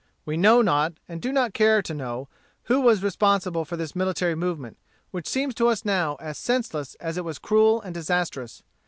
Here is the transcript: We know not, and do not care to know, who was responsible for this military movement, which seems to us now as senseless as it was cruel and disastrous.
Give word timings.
We 0.25 0.35
know 0.35 0.63
not, 0.63 0.93
and 1.07 1.21
do 1.21 1.31
not 1.31 1.53
care 1.53 1.83
to 1.83 1.93
know, 1.93 2.27
who 2.63 2.81
was 2.81 3.03
responsible 3.03 3.65
for 3.65 3.77
this 3.77 3.95
military 3.95 4.33
movement, 4.33 4.79
which 5.11 5.27
seems 5.29 5.53
to 5.53 5.67
us 5.67 5.85
now 5.85 6.15
as 6.19 6.39
senseless 6.39 6.95
as 6.95 7.17
it 7.17 7.23
was 7.23 7.37
cruel 7.37 7.79
and 7.83 7.93
disastrous. 7.93 8.63